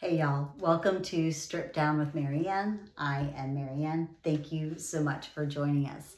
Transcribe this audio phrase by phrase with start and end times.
[0.00, 2.88] Hey y'all, welcome to Stripped Down with Marianne.
[2.96, 4.08] I am Marianne.
[4.22, 6.14] Thank you so much for joining us.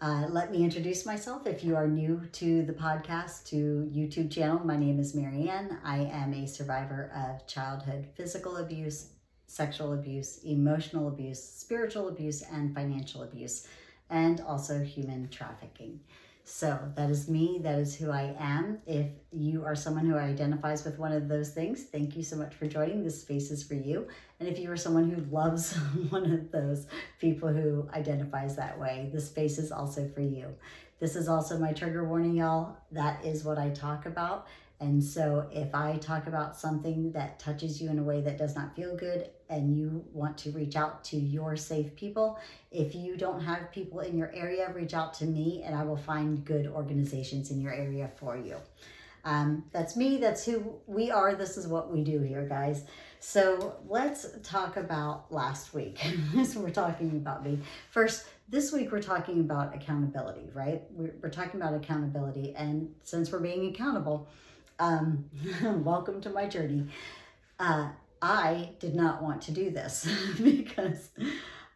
[0.00, 1.44] Uh, let me introduce myself.
[1.44, 5.78] If you are new to the podcast, to YouTube channel, my name is Marianne.
[5.82, 9.08] I am a survivor of childhood physical abuse,
[9.48, 13.66] sexual abuse, emotional abuse, spiritual abuse, and financial abuse,
[14.10, 15.98] and also human trafficking.
[16.46, 17.58] So that is me.
[17.62, 18.78] That is who I am.
[18.86, 22.54] If you are someone who identifies with one of those things, thank you so much
[22.54, 23.02] for joining.
[23.02, 24.06] This space is for you.
[24.38, 25.74] And if you are someone who loves
[26.10, 26.86] one of those
[27.18, 30.54] people who identifies that way, this space is also for you.
[31.00, 32.76] This is also my trigger warning, y'all.
[32.92, 34.46] That is what I talk about.
[34.80, 38.54] And so if I talk about something that touches you in a way that does
[38.54, 42.38] not feel good and you want to reach out to your safe people,
[42.70, 45.96] if you don't have people in your area, reach out to me and I will
[45.96, 48.56] find good organizations in your area for you.
[49.24, 50.18] Um, that's me.
[50.18, 51.34] That's who we are.
[51.34, 52.84] This is what we do here, guys.
[53.20, 55.98] So let's talk about last week.
[56.44, 57.58] so we're talking about me.
[57.90, 60.82] First, this week we're talking about accountability, right?
[60.90, 62.54] We're, we're talking about accountability.
[62.54, 64.28] And since we're being accountable,
[64.78, 65.30] um,
[65.84, 66.86] welcome to my journey.
[67.58, 67.88] Uh,
[68.20, 70.08] I did not want to do this
[70.42, 71.10] because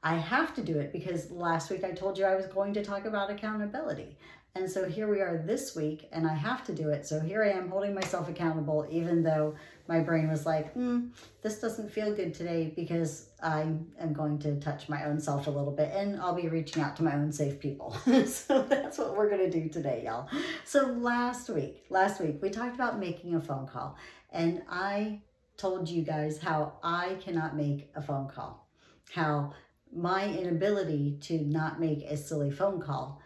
[0.02, 2.84] I have to do it because last week I told you I was going to
[2.84, 4.16] talk about accountability.
[4.54, 7.06] And so here we are this week and I have to do it.
[7.06, 9.54] So here I am holding myself accountable, even though
[9.86, 11.10] my brain was like, mm,
[11.42, 13.62] this doesn't feel good today because I
[14.00, 16.96] am going to touch my own self a little bit and I'll be reaching out
[16.96, 17.92] to my own safe people.
[18.26, 20.28] so that's what we're going to do today, y'all.
[20.64, 23.96] So last week, last week, we talked about making a phone call
[24.30, 25.22] and I
[25.56, 28.66] told you guys how I cannot make a phone call,
[29.12, 29.52] how
[29.94, 33.20] my inability to not make a silly phone call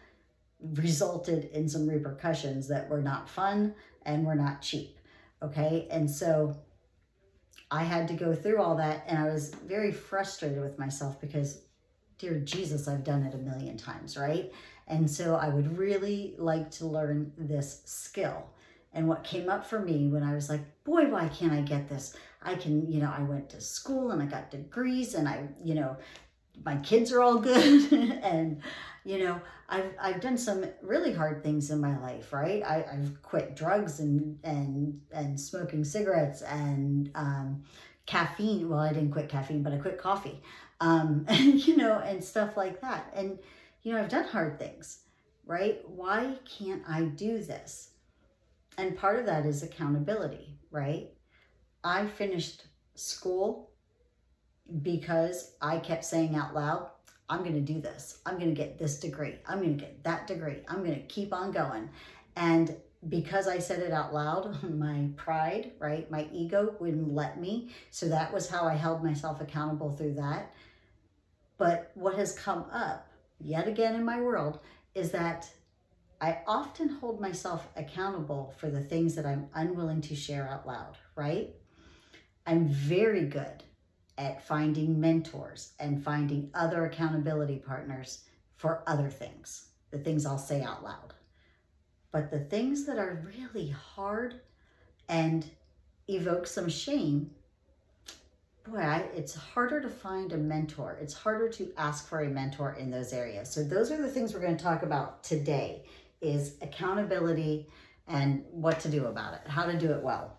[0.75, 3.75] resulted in some repercussions that were not fun
[4.05, 4.99] and were not cheap.
[5.43, 5.89] Okay.
[5.91, 6.57] And so
[7.71, 11.63] I had to go through all that and I was very frustrated with myself because,
[12.19, 14.53] dear Jesus, I've done it a million times, right?
[14.87, 18.51] And so I would really like to learn this skill.
[18.93, 21.89] And what came up for me when I was like, boy, why can't I get
[21.89, 22.15] this?
[22.43, 25.75] I can, you know, I went to school and I got degrees and I, you
[25.75, 25.97] know,
[26.65, 27.93] my kids are all good.
[28.23, 28.63] And
[29.05, 32.63] you know i've i've done some really hard things in my life right?
[32.63, 37.65] I, i've quit drugs and and and smoking cigarettes and um,
[38.07, 38.69] caffeine.
[38.69, 40.41] Well i didn't quit caffeine but i quit coffee
[40.81, 43.13] um, and you know and stuff like that.
[43.15, 43.39] And
[43.83, 45.01] you know i've done hard things
[45.45, 45.81] right?
[45.89, 47.91] Why can't i do this?
[48.79, 51.11] And part of that is accountability right?
[51.85, 53.72] I finished school
[54.83, 56.89] because i kept saying out loud
[57.33, 58.19] I'm going to do this.
[58.27, 59.37] I'm going to get this degree.
[59.47, 60.59] I'm going to get that degree.
[60.69, 61.89] I'm going to keep on going.
[62.37, 62.77] And
[63.09, 67.71] because I said it out loud, my pride, right, my ego wouldn't let me.
[67.91, 70.53] So that was how I held myself accountable through that.
[71.57, 73.09] But what has come up
[73.41, 74.59] yet again in my world
[74.95, 75.49] is that
[76.21, 80.99] I often hold myself accountable for the things that I'm unwilling to share out loud,
[81.17, 81.49] right?
[82.47, 83.65] I'm very good
[84.19, 88.25] at finding mentors and finding other accountability partners
[88.57, 91.15] for other things, the things I'll say out loud.
[92.11, 94.41] But the things that are really hard
[95.09, 95.45] and
[96.09, 97.31] evoke some shame,
[98.69, 100.99] boy, I, it's harder to find a mentor.
[101.01, 103.51] It's harder to ask for a mentor in those areas.
[103.51, 105.85] So those are the things we're going to talk about today
[106.21, 107.67] is accountability
[108.07, 110.37] and what to do about it, how to do it well.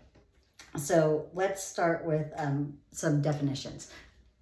[0.75, 3.91] So let's start with um, some definitions.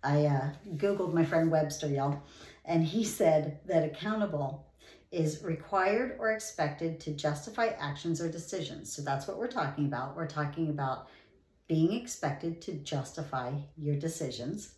[0.04, 2.24] I uh, Googled my friend Webster, y'all,
[2.66, 4.68] and he said that accountable
[5.12, 8.92] is required or expected to justify actions or decisions.
[8.92, 10.16] So that's what we're talking about.
[10.16, 11.10] We're talking about
[11.68, 14.76] being expected to justify your decisions.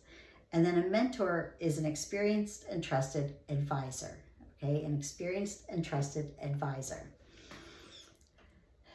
[0.52, 4.18] And then a mentor is an experienced and trusted advisor.
[4.62, 7.10] Okay, an experienced and trusted advisor.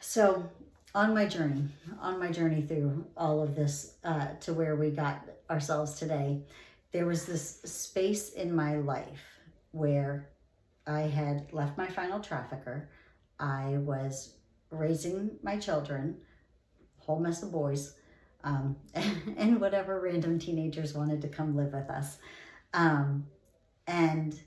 [0.00, 0.48] So
[0.94, 1.68] on my journey,
[2.00, 6.42] on my journey through all of this uh, to where we got ourselves today,
[6.92, 9.22] there was this space in my life
[9.70, 10.28] where
[10.86, 12.88] I had left my final trafficker.
[13.38, 14.34] I was
[14.70, 16.16] raising my children,
[16.98, 17.94] whole mess of boys,
[18.42, 18.76] um,
[19.36, 22.18] and whatever random teenagers wanted to come live with us.
[22.74, 23.26] Um,
[23.86, 24.40] and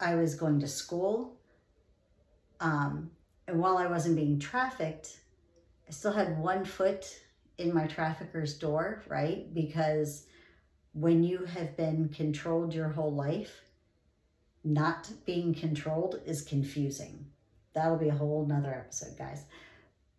[0.00, 1.36] I was going to school.
[2.60, 3.10] Um,
[3.46, 5.18] and while I wasn't being trafficked,
[5.88, 7.18] I still had one foot
[7.58, 9.52] in my trafficker's door, right?
[9.54, 10.26] Because
[10.92, 13.62] when you have been controlled your whole life,
[14.64, 17.26] not being controlled is confusing.
[17.72, 19.44] That'll be a whole nother episode, guys.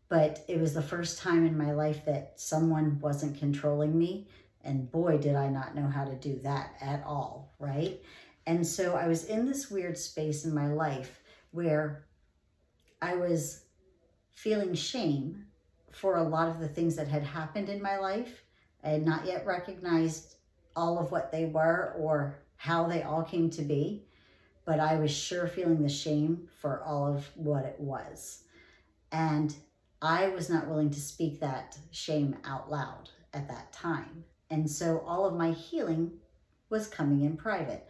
[0.10, 4.28] but it was the first time in my life that someone wasn't controlling me.
[4.64, 8.02] And boy, did I not know how to do that at all, right?
[8.48, 11.22] And so I was in this weird space in my life
[11.52, 12.06] where
[13.02, 13.64] I was
[14.34, 15.46] feeling shame
[15.92, 18.44] for a lot of the things that had happened in my life.
[18.84, 20.36] I had not yet recognized
[20.76, 24.06] all of what they were or how they all came to be,
[24.66, 28.44] but I was sure feeling the shame for all of what it was.
[29.12, 29.56] And
[30.02, 34.24] I was not willing to speak that shame out loud at that time.
[34.50, 36.12] And so all of my healing
[36.70, 37.88] was coming in private.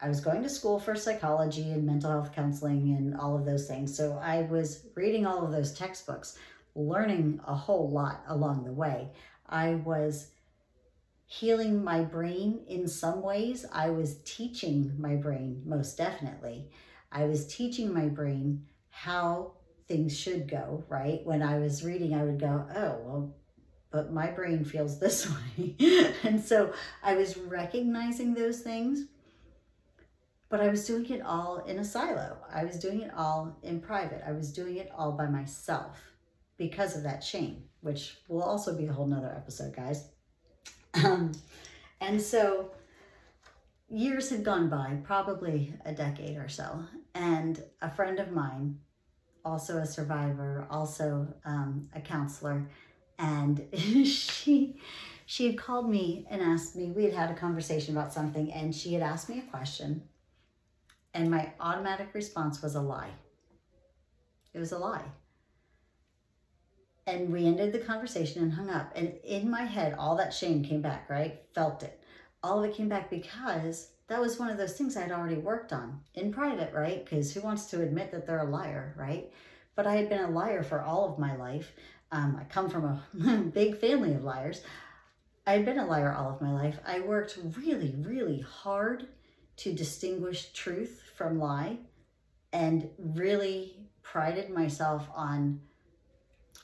[0.00, 3.66] I was going to school for psychology and mental health counseling and all of those
[3.66, 3.96] things.
[3.96, 6.38] So I was reading all of those textbooks,
[6.78, 9.10] learning a whole lot along the way.
[9.46, 10.28] I was
[11.26, 13.66] healing my brain in some ways.
[13.72, 16.70] I was teaching my brain, most definitely.
[17.10, 19.52] I was teaching my brain how
[19.88, 21.20] things should go, right?
[21.24, 23.34] When I was reading, I would go, oh, well,
[23.90, 26.14] but my brain feels this way.
[26.22, 26.72] and so
[27.02, 29.06] I was recognizing those things,
[30.48, 32.38] but I was doing it all in a silo.
[32.52, 34.22] I was doing it all in private.
[34.26, 35.98] I was doing it all by myself
[36.58, 40.08] because of that shame, which will also be a whole nother episode, guys.
[41.04, 41.32] Um,
[42.00, 42.72] and so
[43.88, 46.84] years had gone by, probably a decade or so,
[47.14, 48.78] and a friend of mine
[49.44, 52.68] also a survivor, also um, a counselor,
[53.18, 54.80] and she
[55.26, 56.90] she had called me and asked me.
[56.90, 60.02] We had had a conversation about something, and she had asked me a question,
[61.14, 63.10] and my automatic response was a lie.
[64.52, 65.04] It was a lie.
[67.08, 68.92] And we ended the conversation and hung up.
[68.94, 71.40] And in my head, all that shame came back, right?
[71.54, 71.98] Felt it.
[72.42, 75.72] All of it came back because that was one of those things I'd already worked
[75.72, 77.02] on in private, right?
[77.02, 79.32] Because who wants to admit that they're a liar, right?
[79.74, 81.72] But I had been a liar for all of my life.
[82.12, 83.02] Um, I come from a
[83.54, 84.62] big family of liars.
[85.46, 86.78] I had been a liar all of my life.
[86.86, 89.08] I worked really, really hard
[89.56, 91.78] to distinguish truth from lie
[92.52, 95.62] and really prided myself on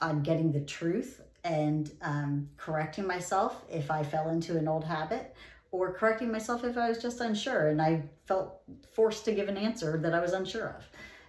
[0.00, 5.34] on getting the truth and um, correcting myself if I fell into an old habit
[5.70, 8.62] or correcting myself if I was just unsure and I felt
[8.92, 10.84] forced to give an answer that I was unsure of.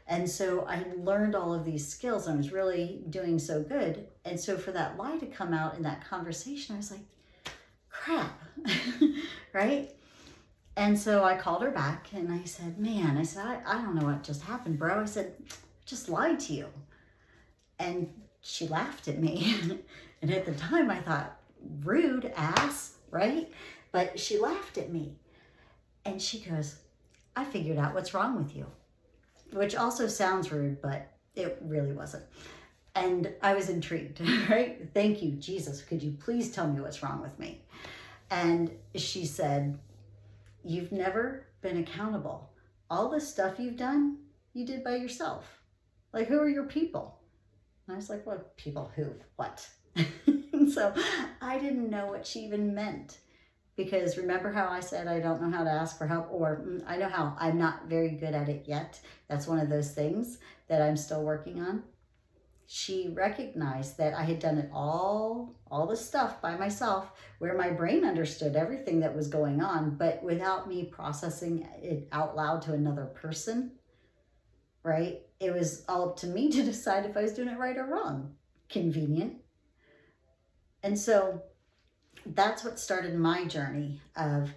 [0.07, 4.07] And so I learned all of these skills and I was really doing so good.
[4.23, 7.01] And so for that lie to come out in that conversation, I was like,
[7.89, 8.39] crap,
[9.53, 9.91] right?
[10.77, 13.95] And so I called her back and I said, man, I said, I, I don't
[13.95, 15.01] know what just happened, bro.
[15.01, 15.53] I said, I
[15.85, 16.67] just lied to you.
[17.79, 18.13] And
[18.45, 19.55] she laughed at me.
[20.21, 21.35] and at the time I thought,
[21.83, 23.51] rude ass, right?
[23.91, 25.15] But she laughed at me
[26.05, 26.75] and she goes,
[27.35, 28.67] I figured out what's wrong with you,
[29.51, 32.23] which also sounds rude, but it really wasn't.
[32.93, 34.89] And I was intrigued, right?
[34.93, 35.81] Thank you, Jesus.
[35.81, 37.63] Could you please tell me what's wrong with me?
[38.29, 39.79] And she said,
[40.63, 42.49] You've never been accountable.
[42.89, 44.17] All the stuff you've done,
[44.53, 45.61] you did by yourself.
[46.13, 47.14] Like, who are your people?
[47.89, 48.91] I was like, What people?
[48.95, 49.13] Who?
[49.35, 49.67] What?
[50.73, 50.93] so
[51.41, 53.19] I didn't know what she even meant
[53.75, 56.83] because remember how I said I don't know how to ask for help or mm,
[56.87, 58.99] I know how I'm not very good at it yet.
[59.27, 61.83] That's one of those things that I'm still working on.
[62.67, 67.69] She recognized that I had done it all, all the stuff by myself where my
[67.69, 72.73] brain understood everything that was going on, but without me processing it out loud to
[72.73, 73.73] another person,
[74.81, 75.21] right?
[75.39, 77.85] It was all up to me to decide if I was doing it right or
[77.85, 78.35] wrong.
[78.69, 79.35] Convenient.
[80.83, 81.43] And so
[82.25, 84.51] that's what started my journey of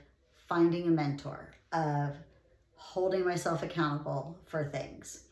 [0.48, 2.14] finding a mentor, of
[2.74, 5.24] holding myself accountable for things.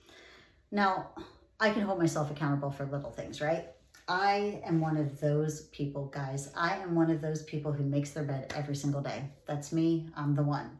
[0.71, 1.11] Now,
[1.59, 3.67] I can hold myself accountable for little things, right?
[4.09, 6.51] I am one of those people, guys.
[6.57, 9.31] I am one of those people who makes their bed every single day.
[9.47, 10.09] That's me.
[10.17, 10.79] I'm the one.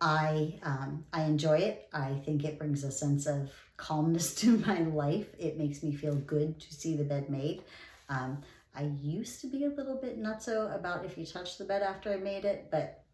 [0.00, 1.88] I um, I enjoy it.
[1.92, 5.28] I think it brings a sense of calmness to my life.
[5.38, 7.62] It makes me feel good to see the bed made.
[8.08, 8.42] Um,
[8.74, 12.12] I used to be a little bit nutso about if you touch the bed after
[12.12, 13.04] I made it, but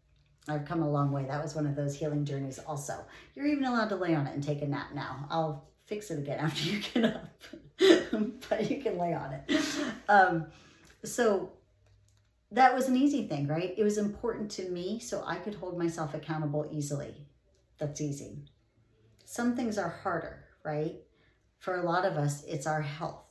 [0.47, 1.25] I've come a long way.
[1.25, 3.03] That was one of those healing journeys also.
[3.35, 5.25] You're even allowed to lay on it and take a nap now.
[5.29, 7.37] I'll fix it again after you get up,
[8.49, 9.61] but you can lay on it.
[10.07, 10.45] Um,
[11.03, 11.51] so
[12.51, 13.73] that was an easy thing, right?
[13.77, 17.27] It was important to me so I could hold myself accountable easily.
[17.77, 18.45] That's easy.
[19.25, 20.95] Some things are harder, right?
[21.59, 23.27] For a lot of us, it's our health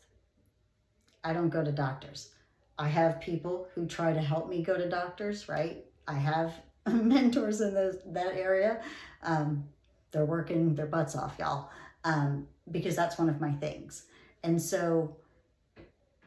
[1.26, 2.30] I don't go to doctors.
[2.78, 5.85] I have people who try to help me go to doctors, right?
[6.06, 6.54] I have
[6.87, 8.80] mentors in those, that area.
[9.25, 9.64] Um,
[10.12, 11.70] they're working their butts off, y'all,
[12.04, 14.04] um, because that's one of my things.
[14.44, 15.16] And so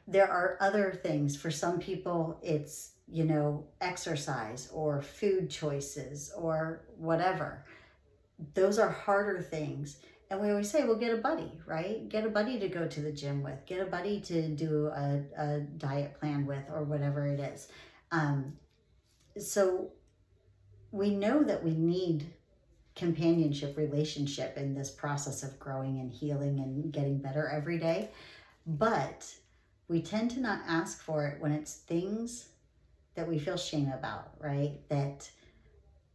[0.10, 1.38] there are other things.
[1.38, 7.66] For some people, it's, you know, exercise or food choices or whatever.
[8.56, 9.98] Those are harder things.
[10.32, 12.08] And we always say, well, get a buddy, right?
[12.08, 15.22] Get a buddy to go to the gym with, get a buddy to do a,
[15.38, 17.68] a diet plan with, or whatever it is.
[18.12, 18.54] Um,
[19.38, 19.92] so
[20.92, 22.32] we know that we need
[22.96, 28.10] companionship relationship in this process of growing and healing and getting better every day.
[28.68, 29.34] But
[29.90, 32.50] we tend to not ask for it when it's things
[33.16, 34.80] that we feel shame about, right?
[34.88, 35.30] That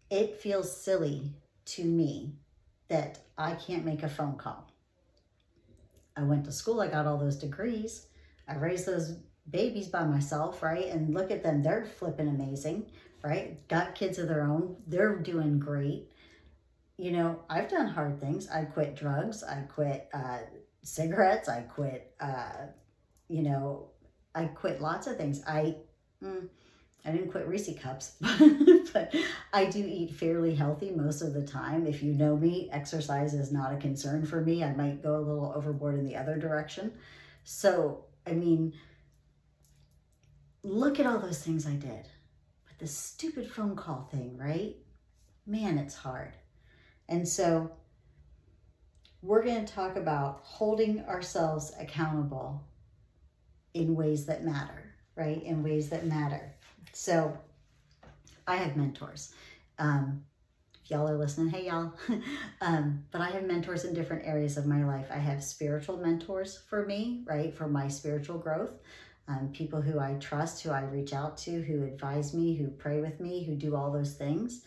[0.09, 1.33] it feels silly
[1.66, 2.37] to me
[2.88, 4.71] that I can't make a phone call.
[6.16, 8.07] I went to school, I got all those degrees,
[8.49, 9.16] I raised those
[9.50, 10.87] babies by myself, right?
[10.87, 12.87] And look at them, they're flipping amazing,
[13.25, 13.66] right?
[13.66, 16.12] Got kids of their own, they're doing great.
[16.97, 18.49] You know, I've done hard things.
[18.49, 20.38] I quit drugs, I quit uh,
[20.85, 22.66] cigarettes, I quit, uh,
[23.35, 23.88] you know,
[24.33, 25.43] I quit lots of things.
[25.45, 25.75] I,
[26.23, 26.49] mm,
[27.05, 28.12] I didn't quit Reese cups,
[28.93, 29.12] but
[29.53, 31.85] I do eat fairly healthy most of the time.
[31.85, 34.62] If you know me, exercise is not a concern for me.
[34.62, 36.93] I might go a little overboard in the other direction.
[37.43, 38.73] So, I mean,
[40.62, 42.09] look at all those things I did.
[42.69, 44.76] But the stupid phone call thing, right?
[45.45, 46.35] Man, it's hard.
[47.09, 47.73] And so,
[49.23, 52.64] we're going to talk about holding ourselves accountable
[53.75, 55.43] in ways that matter, right?
[55.43, 56.54] In ways that matter.
[56.93, 57.37] So
[58.47, 59.35] I have mentors.
[59.78, 60.25] Um,
[60.85, 61.93] if y'all are listening, hey y'all.
[62.61, 65.07] um, but I have mentors in different areas of my life.
[65.11, 67.54] I have spiritual mentors for me, right?
[67.54, 68.73] For my spiritual growth.
[69.26, 73.00] Um, people who I trust, who I reach out to, who advise me, who pray
[73.00, 74.62] with me, who do all those things.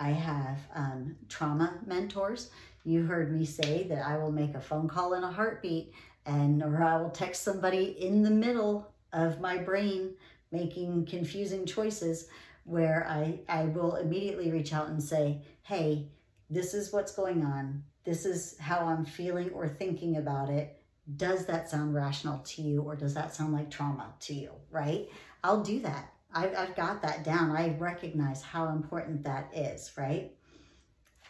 [0.00, 2.50] I have um, trauma mentors.
[2.84, 5.92] You heard me say that I will make a phone call in a heartbeat
[6.26, 10.14] and or I will text somebody in the middle of my brain
[10.52, 12.28] making confusing choices
[12.64, 16.08] where I, I will immediately reach out and say, hey,
[16.48, 17.84] this is what's going on.
[18.04, 20.82] This is how I'm feeling or thinking about it.
[21.16, 24.50] Does that sound rational to you or does that sound like trauma to you?
[24.70, 25.08] Right?
[25.42, 26.12] I'll do that.
[26.32, 27.50] I've, I've got that down.
[27.50, 30.32] I recognize how important that is, right?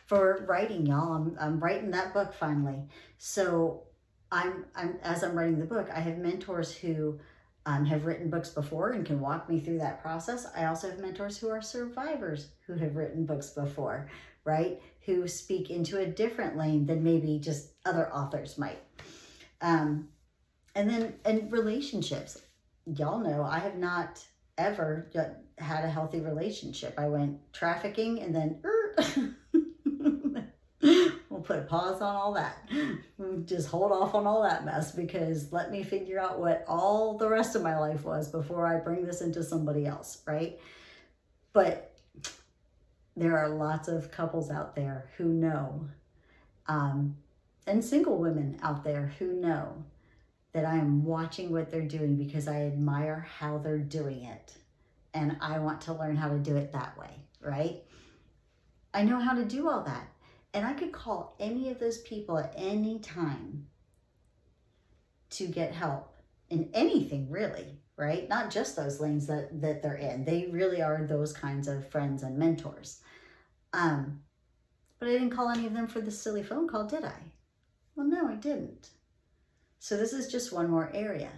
[0.06, 2.82] For writing, y'all, I'm, I'm writing that book finally.
[3.16, 3.84] So
[4.32, 7.18] I'm, I'm as I'm writing the book, I have mentors who
[7.66, 10.46] um, have written books before and can walk me through that process.
[10.56, 14.08] I also have mentors who are survivors who have written books before,
[14.44, 14.80] right?
[15.06, 18.78] Who speak into a different lane than maybe just other authors might.
[19.60, 20.08] Um,
[20.74, 22.40] and then, and relationships.
[22.86, 24.24] Y'all know I have not
[24.56, 25.10] ever
[25.58, 26.94] had a healthy relationship.
[26.98, 28.60] I went trafficking and then.
[28.64, 29.36] Er,
[31.40, 32.68] we'll put a pause on all that.
[33.46, 37.28] Just hold off on all that mess because let me figure out what all the
[37.28, 40.58] rest of my life was before I bring this into somebody else, right?
[41.52, 41.94] But
[43.16, 45.88] there are lots of couples out there who know,
[46.66, 47.16] um,
[47.66, 49.84] and single women out there who know
[50.52, 54.54] that I am watching what they're doing because I admire how they're doing it.
[55.14, 57.82] And I want to learn how to do it that way, right?
[58.92, 60.08] I know how to do all that.
[60.52, 63.66] And I could call any of those people at any time
[65.30, 66.16] to get help
[66.48, 68.28] in anything really, right?
[68.28, 70.24] Not just those lanes that, that they're in.
[70.24, 73.00] They really are those kinds of friends and mentors.
[73.72, 74.22] Um,
[74.98, 77.32] but I didn't call any of them for the silly phone call, did I?
[77.94, 78.88] Well, no, I didn't.
[79.78, 81.30] So this is just one more area.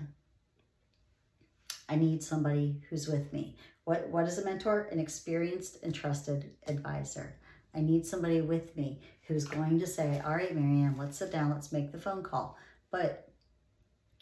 [1.88, 3.56] I need somebody who's with me.
[3.84, 4.88] What, what is a mentor?
[4.90, 7.36] An experienced and trusted advisor.
[7.74, 11.50] I need somebody with me who's going to say, all right, Marianne, let's sit down,
[11.50, 12.56] let's make the phone call.
[12.90, 13.28] But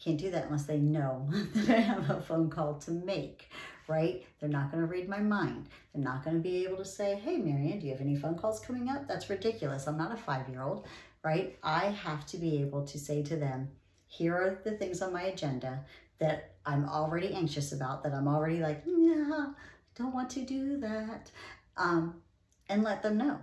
[0.02, 3.50] can't do that unless they know that I have a phone call to make,
[3.88, 4.24] right?
[4.38, 5.68] They're not going to read my mind.
[5.92, 8.38] They're not going to be able to say, hey, Marianne, do you have any phone
[8.38, 9.06] calls coming up?
[9.06, 9.86] That's ridiculous.
[9.86, 10.86] I'm not a five-year-old,
[11.22, 11.58] right?
[11.62, 13.68] I have to be able to say to them,
[14.06, 15.84] here are the things on my agenda
[16.18, 19.48] that I'm already anxious about, that I'm already like, yeah,
[19.94, 21.30] don't want to do that.
[21.76, 22.22] Um,
[22.70, 23.38] and let them know.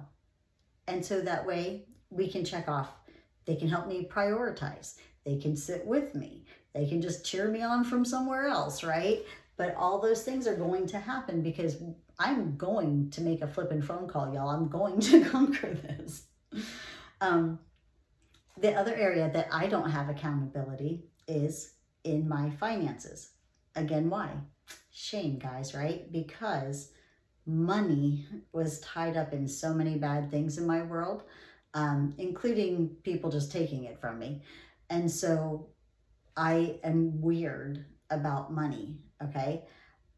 [0.88, 2.90] And so that way we can check off.
[3.46, 4.96] They can help me prioritize.
[5.26, 6.46] They can sit with me.
[6.74, 9.20] They can just cheer me on from somewhere else, right?
[9.58, 11.78] But all those things are going to happen because
[12.20, 14.50] I'm going to make a flipping phone call, y'all.
[14.50, 16.24] I'm going to conquer this.
[17.20, 17.60] Um,
[18.58, 23.32] the other area that I don't have accountability is in my finances.
[23.76, 24.32] Again, why?
[24.92, 26.12] Shame, guys, right?
[26.12, 26.92] Because
[27.48, 31.24] money was tied up in so many bad things in my world,
[31.74, 34.44] um, including people just taking it from me.
[34.90, 35.70] And so
[36.36, 39.64] I am weird about money, okay?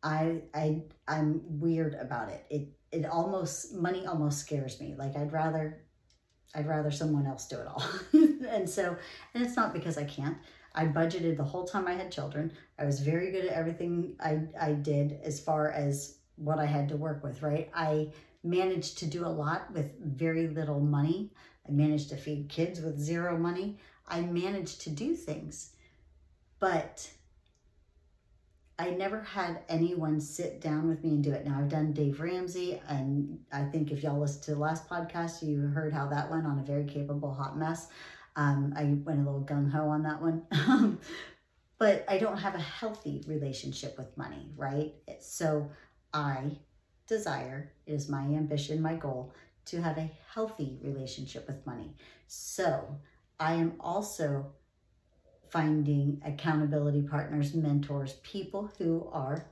[0.01, 2.45] I I I'm weird about it.
[2.50, 4.95] It it almost money almost scares me.
[4.98, 5.83] Like I'd rather
[6.55, 7.83] I'd rather someone else do it all.
[8.50, 8.95] and so
[9.33, 10.38] and it's not because I can't.
[10.74, 12.53] I budgeted the whole time I had children.
[12.77, 16.89] I was very good at everything I I did as far as what I had
[16.89, 17.69] to work with, right?
[17.74, 18.10] I
[18.43, 21.31] managed to do a lot with very little money.
[21.67, 23.77] I managed to feed kids with zero money.
[24.08, 25.75] I managed to do things.
[26.60, 27.10] But
[28.79, 31.46] I never had anyone sit down with me and do it.
[31.46, 35.43] Now I've done Dave Ramsey, and I think if y'all listened to the last podcast,
[35.43, 37.88] you heard how that went on a very capable hot mess.
[38.38, 40.98] Um, I went a little gung ho on that one,
[41.77, 44.93] but I don't have a healthy relationship with money, right?
[45.19, 45.69] So
[46.13, 46.57] I
[47.07, 49.33] desire, it is my ambition, my goal
[49.65, 51.93] to have a healthy relationship with money.
[52.27, 52.97] So
[53.39, 54.53] I am also
[55.49, 59.45] finding accountability partners, mentors, people who are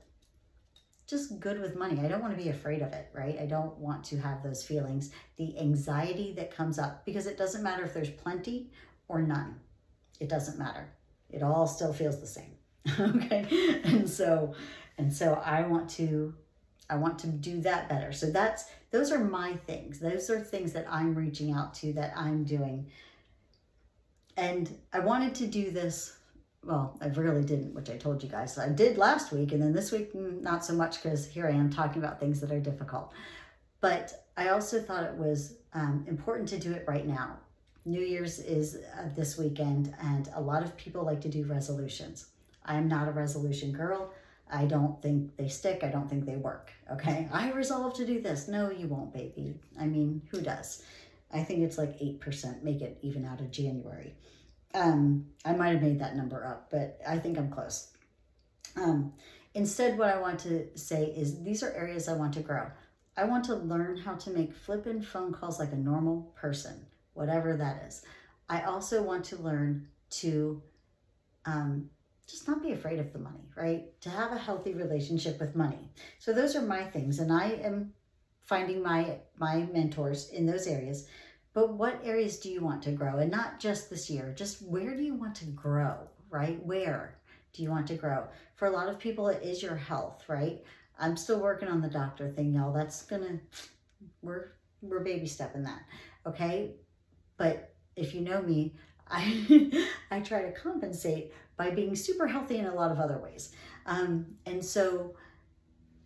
[1.08, 2.00] just good with money.
[2.00, 3.38] I don't want to be afraid of it, right?
[3.40, 7.62] I don't want to have those feelings, the anxiety that comes up, because it doesn't
[7.62, 8.70] matter if there's plenty
[9.08, 9.56] or none.
[10.20, 10.90] It doesn't matter.
[11.30, 12.56] It all still feels the same.
[13.00, 13.80] okay.
[13.84, 14.54] And so,
[14.98, 16.34] and so I want to,
[16.90, 18.12] I want to do that better.
[18.12, 19.98] So that's, those are my things.
[19.98, 22.90] Those are things that I'm reaching out to, that I'm doing
[24.38, 26.16] and I wanted to do this.
[26.64, 28.56] Well, I really didn't, which I told you guys.
[28.56, 31.50] I did last week, and then this week, mm, not so much because here I
[31.50, 33.12] am talking about things that are difficult.
[33.80, 37.36] But I also thought it was um, important to do it right now.
[37.84, 42.26] New Year's is uh, this weekend, and a lot of people like to do resolutions.
[42.64, 44.12] I'm not a resolution girl.
[44.50, 45.80] I don't think they stick.
[45.82, 46.72] I don't think they work.
[46.90, 47.28] Okay.
[47.32, 48.48] I resolve to do this.
[48.48, 49.54] No, you won't, baby.
[49.78, 50.82] I mean, who does?
[51.32, 54.14] I think it's like 8%, make it even out of January.
[54.74, 57.92] Um, I might have made that number up, but I think I'm close.
[58.76, 59.12] Um,
[59.54, 62.70] instead, what I want to say is these are areas I want to grow.
[63.16, 67.56] I want to learn how to make flippin' phone calls like a normal person, whatever
[67.56, 68.02] that is.
[68.48, 70.62] I also want to learn to
[71.44, 71.90] um,
[72.28, 74.00] just not be afraid of the money, right?
[74.02, 75.90] To have a healthy relationship with money.
[76.18, 77.94] So those are my things, and I am
[78.48, 81.06] finding my my mentors in those areas.
[81.52, 83.18] But what areas do you want to grow?
[83.18, 86.64] And not just this year just where do you want to grow right?
[86.64, 87.18] Where
[87.52, 88.28] do you want to grow?
[88.56, 90.62] For a lot of people it is your health right?
[90.98, 92.72] I'm still working on the doctor thing y'all.
[92.72, 93.40] That's gonna
[94.22, 95.82] we're we're baby stepping that
[96.26, 96.72] okay?
[97.36, 98.74] But if you know me
[99.10, 103.52] i i try to compensate by being super healthy in a lot of other ways.
[103.84, 105.14] Um, and so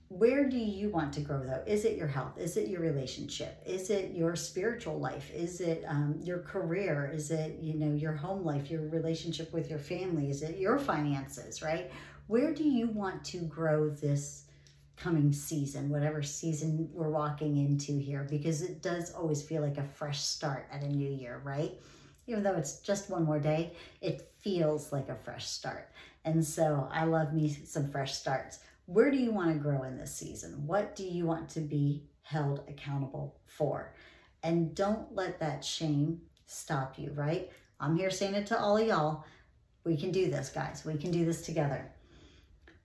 [0.08, 1.62] where do you want to grow though?
[1.66, 2.38] Is it your health?
[2.38, 3.62] Is it your relationship?
[3.64, 5.30] Is it your spiritual life?
[5.32, 7.10] Is it um, your career?
[7.14, 10.28] Is it you know your home life your relationship with your family?
[10.28, 11.90] Is it your finances right?
[12.26, 14.44] Where do you want to grow this
[14.96, 18.26] coming season whatever season we're walking into here?
[18.28, 21.72] Because it does always feel like a fresh start at a new year right
[22.26, 25.90] even though it's just one more day it feels like a fresh start
[26.24, 29.96] and so i love me some fresh starts where do you want to grow in
[29.96, 30.66] this season?
[30.66, 33.94] What do you want to be held accountable for?
[34.42, 37.50] And don't let that shame stop you, right?
[37.78, 39.24] I'm here saying it to all of y'all.
[39.84, 40.84] We can do this, guys.
[40.84, 41.90] We can do this together.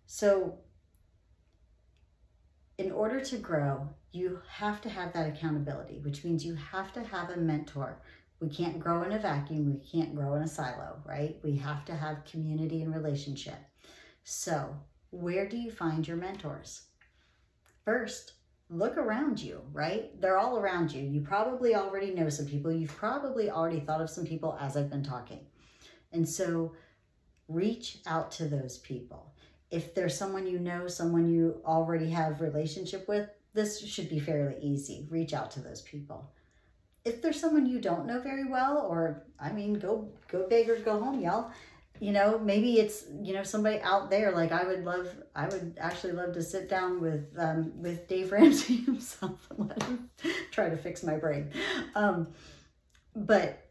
[0.05, 0.59] So,
[2.77, 7.03] in order to grow, you have to have that accountability, which means you have to
[7.03, 8.01] have a mentor.
[8.39, 11.37] We can't grow in a vacuum, we can't grow in a silo, right?
[11.43, 13.57] We have to have community and relationship.
[14.23, 14.75] So,
[15.09, 16.83] where do you find your mentors?
[17.85, 18.33] First,
[18.69, 20.19] look around you, right?
[20.19, 21.01] They're all around you.
[21.01, 22.71] You probably already know some people.
[22.71, 25.45] You've probably already thought of some people as I've been talking.
[26.11, 26.73] And so
[27.47, 29.33] reach out to those people.
[29.71, 34.55] If there's someone you know, someone you already have relationship with, this should be fairly
[34.61, 35.07] easy.
[35.09, 36.31] Reach out to those people.
[37.07, 40.77] If there's someone you don't know very well, or I mean, go go big or
[40.79, 41.51] go home, y'all.
[41.99, 45.75] You know maybe it's you know somebody out there like i would love i would
[45.79, 50.09] actually love to sit down with um with dave ramsey himself and let him
[50.51, 51.49] try to fix my brain.
[51.95, 52.27] Um
[53.15, 53.67] but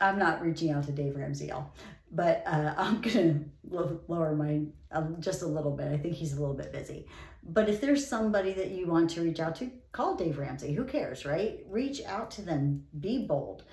[0.00, 1.70] i'm not reaching out to dave ramsey y'all
[2.10, 3.40] but uh, i'm gonna
[3.70, 7.06] lower my um, just a little bit i think he's a little bit busy
[7.50, 10.84] but if there's somebody that you want to reach out to call dave ramsey who
[10.84, 13.64] cares right reach out to them be bold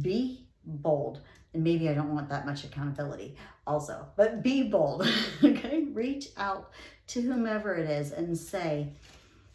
[0.00, 1.20] be bold
[1.54, 5.06] and maybe I don't want that much accountability also, but be bold,
[5.44, 5.84] okay?
[5.92, 6.70] Reach out
[7.08, 8.88] to whomever it is and say,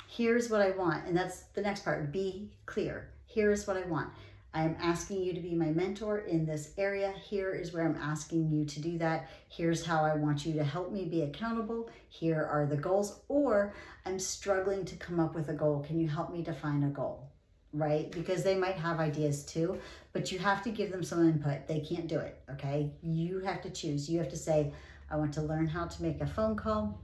[0.07, 1.07] here's what I want.
[1.07, 3.09] And that's the next part be clear.
[3.25, 4.09] Here's what I want.
[4.57, 7.13] I am asking you to be my mentor in this area.
[7.29, 9.29] Here is where I'm asking you to do that.
[9.49, 11.91] Here's how I want you to help me be accountable.
[12.09, 13.19] Here are the goals.
[13.27, 15.85] Or I'm struggling to come up with a goal.
[15.87, 17.29] Can you help me define a goal?
[17.71, 18.11] Right?
[18.11, 19.79] Because they might have ideas too,
[20.11, 21.67] but you have to give them some input.
[21.67, 22.41] They can't do it.
[22.53, 22.91] Okay.
[23.03, 24.09] You have to choose.
[24.09, 24.73] You have to say,
[25.11, 26.99] I want to learn how to make a phone call.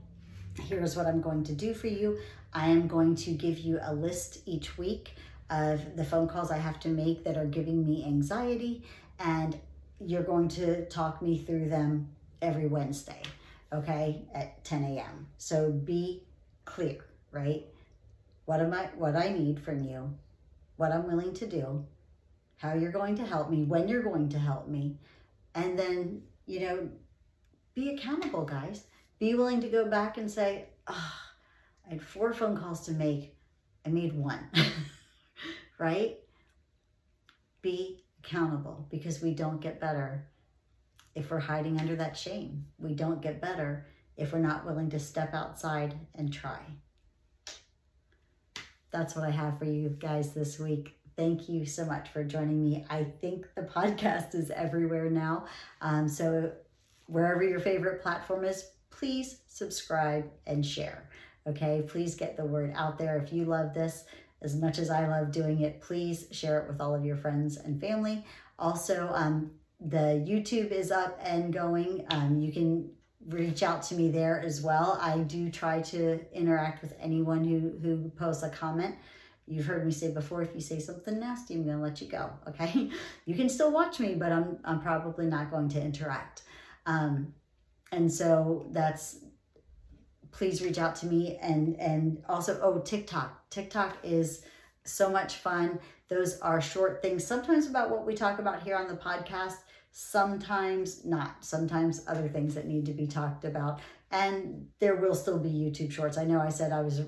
[0.58, 2.18] Here's what I'm going to do for you.
[2.52, 5.12] I am going to give you a list each week
[5.54, 8.82] of the phone calls I have to make that are giving me anxiety,
[9.18, 9.58] and
[10.00, 12.08] you're going to talk me through them
[12.42, 13.22] every Wednesday,
[13.72, 15.28] okay, at 10 a.m.
[15.38, 16.24] So be
[16.64, 17.64] clear, right?
[18.46, 20.14] What am I what I need from you,
[20.76, 21.86] what I'm willing to do,
[22.56, 24.98] how you're going to help me, when you're going to help me,
[25.54, 26.88] and then, you know,
[27.74, 28.84] be accountable, guys.
[29.18, 31.14] Be willing to go back and say, oh,
[31.86, 33.36] I had four phone calls to make.
[33.86, 34.50] I made one.
[35.84, 36.18] right?
[37.60, 40.26] Be accountable because we don't get better
[41.14, 42.64] if we're hiding under that shame.
[42.78, 46.60] We don't get better if we're not willing to step outside and try.
[48.92, 50.96] That's what I have for you guys this week.
[51.18, 52.86] Thank you so much for joining me.
[52.88, 55.44] I think the podcast is everywhere now.
[55.82, 56.50] Um, so,
[57.08, 61.10] wherever your favorite platform is, please subscribe and share.
[61.46, 63.18] Okay, please get the word out there.
[63.18, 64.04] If you love this,
[64.44, 67.56] as much as I love doing it, please share it with all of your friends
[67.56, 68.24] and family.
[68.58, 72.04] Also, um, the YouTube is up and going.
[72.10, 72.90] Um, you can
[73.26, 74.98] reach out to me there as well.
[75.00, 78.94] I do try to interact with anyone who, who posts a comment.
[79.46, 82.30] You've heard me say before, if you say something nasty, I'm to let you go.
[82.48, 82.90] Okay.
[83.26, 86.42] You can still watch me, but I'm, I'm probably not going to interact.
[86.86, 87.34] Um,
[87.92, 89.18] and so that's
[90.34, 93.48] please reach out to me and and also oh TikTok.
[93.50, 94.42] TikTok is
[94.84, 95.78] so much fun.
[96.08, 99.56] Those are short things, sometimes about what we talk about here on the podcast,
[99.90, 101.44] sometimes not.
[101.44, 103.80] Sometimes other things that need to be talked about.
[104.10, 106.18] And there will still be YouTube shorts.
[106.18, 107.02] I know I said I was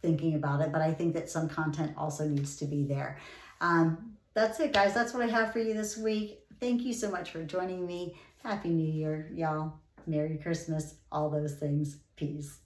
[0.00, 3.18] thinking about it, but I think that some content also needs to be there.
[3.60, 4.94] Um, that's it, guys.
[4.94, 6.40] That's what I have for you this week.
[6.60, 8.16] Thank you so much for joining me.
[8.42, 9.74] Happy New Year, y'all.
[10.06, 11.98] Merry Christmas, all those things.
[12.16, 12.58] Peace.